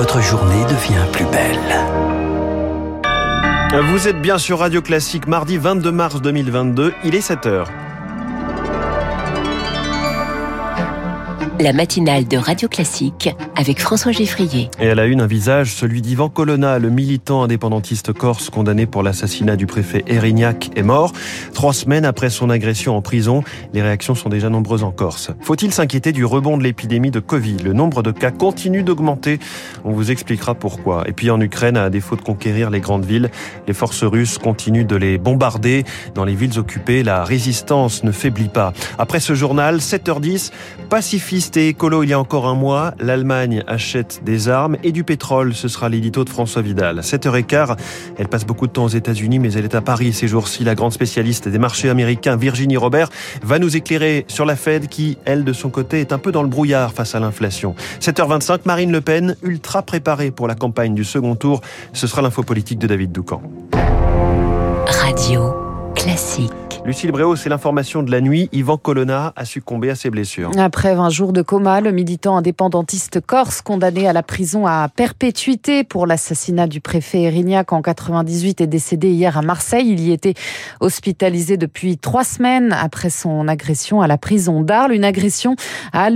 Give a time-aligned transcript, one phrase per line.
[0.00, 1.58] votre journée devient plus belle.
[3.90, 7.66] Vous êtes bien sur Radio Classique, mardi 22 mars 2022, il est 7h.
[11.60, 14.70] La matinale de Radio Classique avec François Geffrier.
[14.80, 19.02] Et elle a une, un visage, celui d'Ivan Colonna, le militant indépendantiste corse condamné pour
[19.02, 21.12] l'assassinat du préfet Erignac est mort.
[21.52, 23.42] Trois semaines après son agression en prison,
[23.74, 25.32] les réactions sont déjà nombreuses en Corse.
[25.40, 27.58] Faut-il s'inquiéter du rebond de l'épidémie de Covid?
[27.58, 29.38] Le nombre de cas continue d'augmenter.
[29.84, 31.04] On vous expliquera pourquoi.
[31.08, 33.30] Et puis en Ukraine, à défaut de conquérir les grandes villes,
[33.66, 35.84] les forces russes continuent de les bombarder.
[36.14, 38.72] Dans les villes occupées, la résistance ne faiblit pas.
[38.98, 40.52] Après ce journal, 7h10,
[40.88, 45.04] pacifiste et écolo il y a encore un mois, l'Allemagne achète des armes et du
[45.04, 45.54] pétrole.
[45.54, 47.00] Ce sera l'édito de François Vidal.
[47.00, 47.76] 7h15,
[48.18, 50.64] elle passe beaucoup de temps aux États-Unis, mais elle est à Paris ces jours-ci.
[50.64, 53.08] La grande spécialiste des marchés américains, Virginie Robert,
[53.42, 56.42] va nous éclairer sur la Fed qui, elle, de son côté, est un peu dans
[56.42, 57.74] le brouillard face à l'inflation.
[58.00, 61.60] 7h25, Marine Le Pen, ultra préparée pour la campagne du second tour.
[61.92, 63.42] Ce sera l'info politique de David Doucan.
[64.86, 65.54] Radio
[65.94, 66.69] classique.
[66.86, 68.48] Lucille Bréau, c'est l'information de la nuit.
[68.52, 70.50] Yvan Colonna a succombé à ses blessures.
[70.58, 75.84] Après 20 jours de coma, le militant indépendantiste corse condamné à la prison à perpétuité
[75.84, 79.88] pour l'assassinat du préfet Erignac en 98 est décédé hier à Marseille.
[79.90, 80.34] Il y était
[80.80, 84.92] hospitalisé depuis trois semaines après son agression à la prison d'Arles.
[84.92, 85.56] Une agression
[85.92, 86.08] à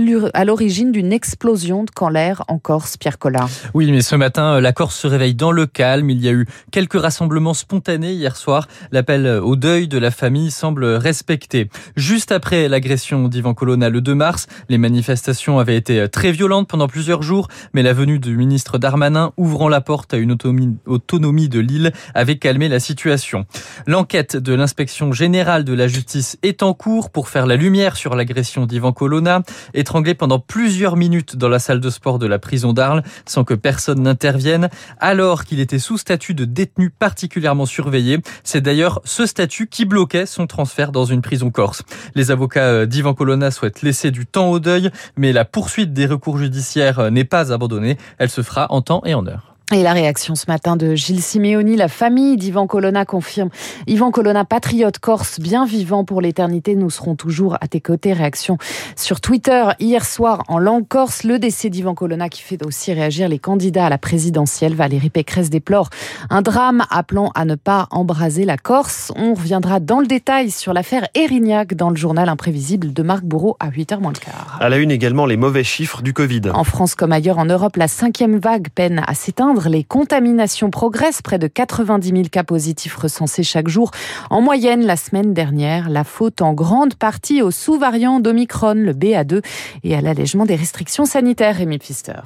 [0.45, 3.47] l'origine d'une explosion de l'air en Corse, Pierre Collin.
[3.75, 6.09] Oui, mais ce matin, la Corse se réveille dans le calme.
[6.09, 8.67] Il y a eu quelques rassemblements spontanés hier soir.
[8.91, 11.69] L'appel au deuil de la famille semble respecté.
[11.95, 16.87] Juste après l'agression d'Ivan Colonna le 2 mars, les manifestations avaient été très violentes pendant
[16.87, 21.59] plusieurs jours, mais la venue du ministre Darmanin ouvrant la porte à une autonomie, de
[21.59, 23.45] l'île avait calmé la situation.
[23.87, 28.15] L'enquête de l'inspection générale de la justice est en cours pour faire la lumière sur
[28.15, 29.41] l'agression d'Ivan Colonna,
[29.73, 33.53] étranglé pendant plusieurs minutes dans la salle de sport de la prison d'Arles sans que
[33.53, 34.69] personne n'intervienne,
[34.99, 38.19] alors qu'il était sous statut de détenu particulièrement surveillé.
[38.43, 41.83] C'est d'ailleurs ce statut qui bloquait son transfert dans une prison corse.
[42.15, 46.05] Les avocats euh, d'Ivan Colonna souhaitent laisser du temps au deuil, mais la poursuite des
[46.05, 47.97] recours judiciaires euh, n'est pas abandonnée.
[48.17, 49.54] Elle se fera en temps et en heure.
[49.73, 53.49] Et la réaction ce matin de Gilles Simeoni, la famille d'Ivan Colonna confirme.
[53.87, 58.13] Yvan Colonna, patriote corse, bien vivant pour l'éternité, nous serons toujours à tes côtés.
[58.13, 58.59] Réaction
[58.95, 63.27] sur Twitter hier soir en langue corse, le décès d'Ivan Colonna qui fait aussi réagir
[63.27, 64.75] les candidats à la présidentielle.
[64.75, 65.89] Valérie Pécresse déplore
[66.29, 69.11] un drame appelant à ne pas embraser la Corse.
[69.15, 73.57] On reviendra dans le détail sur l'affaire Erignac dans le journal imprévisible de Marc Bourreau
[73.59, 74.59] à 8h moins le quart.
[74.61, 76.51] À la une également les mauvais chiffres du Covid.
[76.53, 81.21] En France comme ailleurs en Europe, la cinquième vague peine à s'éteindre les contaminations progressent.
[81.21, 83.91] Près de 90 000 cas positifs recensés chaque jour.
[84.29, 89.41] En moyenne, la semaine dernière, la faute en grande partie au sous-variant d'Omicron, le BA2,
[89.83, 92.21] et à l'allègement des restrictions sanitaires, Rémi Pfister.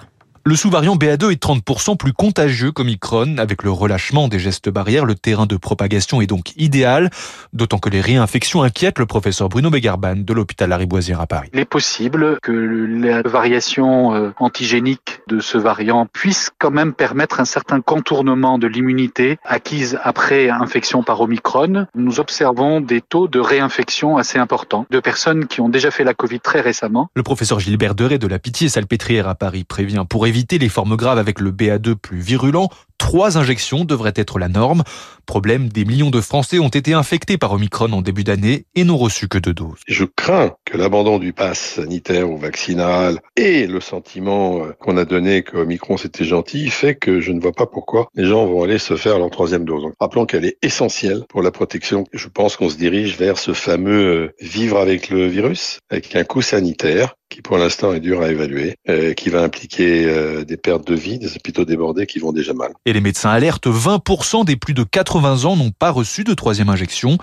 [0.45, 3.37] Le sous-variant BA2 est 30% plus contagieux qu'Omicron.
[3.37, 7.09] Avec le relâchement des gestes barrières, le terrain de propagation est donc idéal,
[7.53, 11.49] d'autant que les réinfections inquiètent le professeur Bruno Begarban de l'hôpital Lariboisière à Paris.
[11.53, 17.39] Il est possible que la variation euh, antigénique de ce variant puisse quand même permettre
[17.39, 21.85] un certain contournement de l'immunité acquise après infection par Omicron.
[21.95, 26.13] Nous observons des taux de réinfection assez importants de personnes qui ont déjà fait la
[26.13, 27.09] Covid très récemment.
[27.15, 31.19] Le professeur Gilbert Deret de la Pitié-Salpêtrière à Paris prévient pour éviter les formes graves
[31.19, 32.69] avec le BA2 plus virulent,
[32.99, 34.83] trois injections devraient être la norme.
[35.25, 38.97] Problème, des millions de Français ont été infectés par Omicron en début d'année et n'ont
[38.97, 39.79] reçu que deux doses.
[39.87, 45.05] Je crains que l'abandon du pass sanitaire ou vaccinal et le sentiment euh, qu'on a
[45.05, 48.63] donné que Omicron c'était gentil fait que je ne vois pas pourquoi les gens vont
[48.63, 49.85] aller se faire leur troisième dose.
[49.99, 52.03] Rappelons qu'elle est essentielle pour la protection.
[52.13, 56.23] Je pense qu'on se dirige vers ce fameux euh, vivre avec le virus, avec un
[56.23, 59.89] coût sanitaire qui pour l'instant est dur à évaluer, euh, qui va impliquer
[60.45, 62.71] des pertes de vie, des hôpitaux débordés qui vont déjà mal.
[62.85, 66.69] Et les médecins alertent, 20% des plus de 80 ans n'ont pas reçu de troisième
[66.69, 67.17] injection.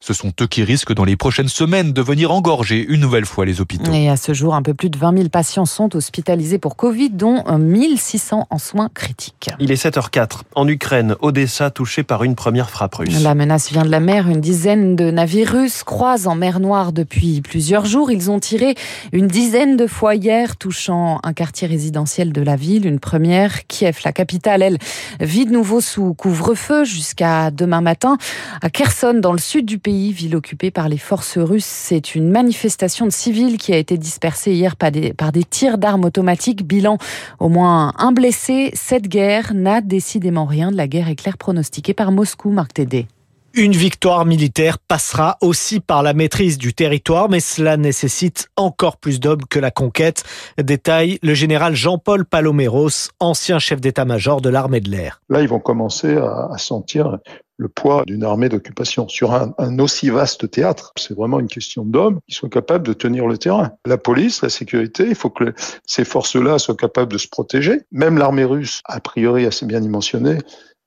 [0.00, 3.44] Ce sont eux qui risquent dans les prochaines semaines de venir engorger une nouvelle fois
[3.44, 3.92] les hôpitaux.
[3.92, 7.10] Et à ce jour, un peu plus de 20 000 patients sont hospitalisés pour Covid,
[7.10, 9.50] dont 1600 en soins critiques.
[9.58, 10.42] Il est 7h04.
[10.54, 13.20] En Ukraine, Odessa touchée par une première frappe russe.
[13.22, 14.28] La menace vient de la mer.
[14.28, 18.12] Une dizaine de navires russes croisent en mer Noire depuis plusieurs jours.
[18.12, 18.76] Ils ont tiré
[19.10, 22.86] une dizaine de fois hier, touchant un quartier résidentiel de la ville.
[22.86, 24.78] Une première, Kiev, la capitale, elle,
[25.18, 28.16] vit de nouveau sous couvre-feu jusqu'à demain matin.
[28.62, 31.64] À Kherson, dans le sud du pays, ville occupée par les forces russes.
[31.64, 35.78] C'est une manifestation de civils qui a été dispersée hier par des, par des tirs
[35.78, 36.66] d'armes automatiques.
[36.66, 36.98] Bilan
[37.38, 38.70] au moins un blessé.
[38.74, 43.06] Cette guerre n'a décidément rien de la guerre éclair pronostiquée par Moscou, Marc Tédé.
[43.54, 49.20] Une victoire militaire passera aussi par la maîtrise du territoire, mais cela nécessite encore plus
[49.20, 50.22] d'hommes que la conquête.
[50.62, 55.22] Détaille le général Jean-Paul Paloméros, ancien chef d'état-major de l'armée de l'air.
[55.28, 57.18] Là, ils vont commencer à, sentir
[57.58, 60.92] le poids d'une armée d'occupation sur un, un, aussi vaste théâtre.
[60.96, 63.72] C'est vraiment une question d'hommes qui soient capables de tenir le terrain.
[63.84, 65.52] La police, la sécurité, il faut que
[65.84, 67.80] ces forces-là soient capables de se protéger.
[67.90, 70.38] Même l'armée russe, a priori assez bien dimensionnée,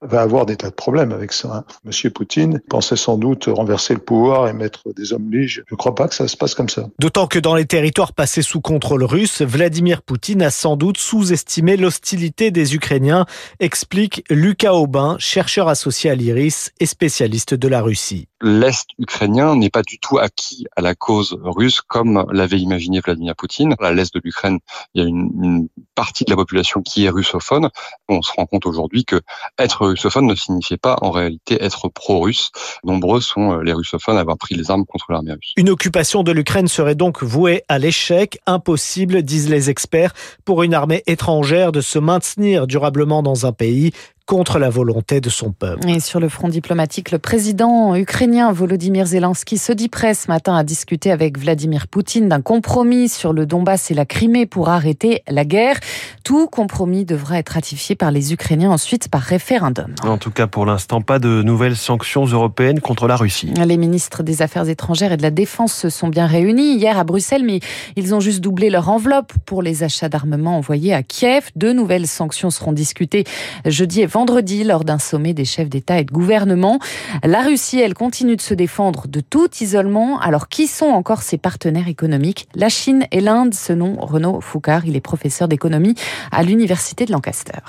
[0.02, 1.56] va avoir des tas de problèmes avec ça.
[1.56, 1.64] Hein.
[1.84, 5.64] Monsieur Poutine pensait sans doute renverser le pouvoir et mettre des hommes liges.
[5.68, 6.88] Je ne crois pas que ça se passe comme ça.
[7.00, 11.78] D'autant que dans les territoires passés sous contrôle russe, Vladimir Poutine a sans doute sous-estimé
[11.78, 13.26] l'hostilité des Ukrainiens,
[13.60, 19.70] explique Lucas Aubin, chercheur associé à l'IRIS et spécialiste de la Russie l'Est ukrainien n'est
[19.70, 23.76] pas du tout acquis à la cause russe comme l'avait imaginé Vladimir Poutine.
[23.80, 24.60] À l'Est de l'Ukraine,
[24.94, 27.70] il y a une, une, partie de la population qui est russophone.
[28.10, 29.22] On se rend compte aujourd'hui que
[29.60, 32.52] être russophone ne signifiait pas en réalité être pro-russe.
[32.84, 35.54] Nombreux sont euh, les russophones à avoir pris les armes contre l'armée russe.
[35.58, 40.14] Une occupation de l'Ukraine serait donc vouée à l'échec, impossible, disent les experts,
[40.46, 43.92] pour une armée étrangère de se maintenir durablement dans un pays
[44.32, 45.90] contre la volonté de son peuple.
[45.90, 50.56] Et sur le front diplomatique, le président ukrainien Volodymyr Zelensky se dit prêt ce matin
[50.56, 55.22] à discuter avec Vladimir Poutine d'un compromis sur le Donbass et la Crimée pour arrêter
[55.28, 55.76] la guerre.
[56.24, 59.94] Tout compromis devra être ratifié par les Ukrainiens ensuite par référendum.
[60.04, 63.54] En tout cas, pour l'instant, pas de nouvelles sanctions européennes contre la Russie.
[63.54, 67.04] Les ministres des Affaires étrangères et de la Défense se sont bien réunis hier à
[67.04, 67.60] Bruxelles, mais
[67.98, 71.50] ils ont juste doublé leur enveloppe pour les achats d'armement envoyés à Kiev.
[71.58, 73.26] Deux nouvelles sanctions seront discutées
[73.66, 74.21] jeudi et vendredi
[74.66, 76.80] lors d'un sommet des chefs d'État et de gouvernement.
[77.24, 80.20] La Russie, elle continue de se défendre de tout isolement.
[80.20, 82.48] Alors, qui sont encore ses partenaires économiques?
[82.56, 84.86] La Chine et l'Inde, nom Renaud Foucard.
[84.86, 85.96] Il est professeur d'économie
[86.32, 87.60] à l'université de Lancaster.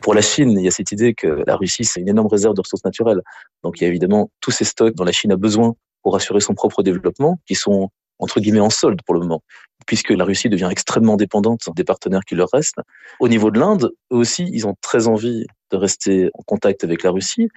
[0.00, 2.54] Pour la Chine, il y a cette idée que la Russie, c'est une énorme réserve
[2.54, 3.22] de ressources naturelles.
[3.64, 6.40] Donc, il y a évidemment tous ces stocks dont la Chine a besoin pour assurer
[6.40, 9.42] son propre développement, qui sont entre guillemets en solde pour le moment,
[9.86, 12.80] puisque la Russie devient extrêmement dépendante des partenaires qui leur restent.
[13.20, 17.02] Au niveau de l'Inde, eux aussi, ils ont très envie de rester en contact avec
[17.02, 17.48] la Russie,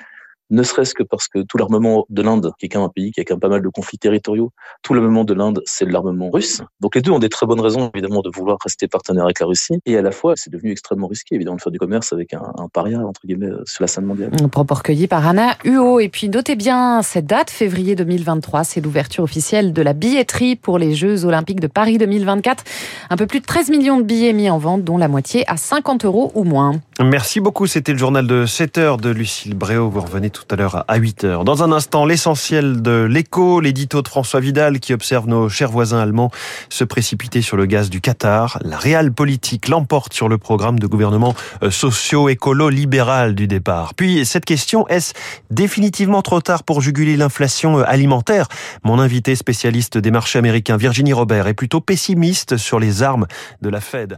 [0.50, 3.12] ne serait-ce que parce que tout l'armement de l'Inde, qui est quand même un pays
[3.12, 4.52] qui a quand même pas mal de conflits territoriaux,
[4.82, 6.62] tout l'armement de l'Inde, c'est l'armement russe.
[6.80, 9.46] Donc les deux ont des très bonnes raisons, évidemment, de vouloir rester partenaires avec la
[9.46, 9.80] Russie.
[9.86, 12.42] Et à la fois, c'est devenu extrêmement risqué, évidemment, de faire du commerce avec un,
[12.74, 14.32] paria, entre guillemets, euh, sur la scène mondiale.
[14.52, 16.00] Propos recueilli par Anna Huot.
[16.00, 20.78] Et puis, notez bien cette date, février 2023, c'est l'ouverture officielle de la billetterie pour
[20.78, 22.64] les Jeux Olympiques de Paris 2024.
[23.10, 25.58] Un peu plus de 13 millions de billets mis en vente, dont la moitié à
[25.58, 26.80] 50 euros ou moins.
[27.02, 27.66] Merci beaucoup.
[27.66, 29.90] C'était le journal de 7 heures de Lucille Bréau.
[29.90, 31.44] Vous revenez tout à l'heure à 8 heures.
[31.46, 36.02] Dans un instant, l'essentiel de l'écho, l'édito de François Vidal qui observe nos chers voisins
[36.02, 36.30] allemands
[36.68, 38.60] se précipiter sur le gaz du Qatar.
[38.66, 43.94] La réelle politique l'emporte sur le programme de gouvernement euh, socio-écolo-libéral du départ.
[43.94, 45.14] Puis cette question, est-ce
[45.52, 48.50] définitivement trop tard pour juguler l'inflation euh, alimentaire?
[48.84, 53.26] Mon invité spécialiste des marchés américains, Virginie Robert, est plutôt pessimiste sur les armes
[53.62, 54.18] de la Fed.